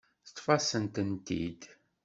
[0.25, 1.61] Teṭṭef-asen-tent-id.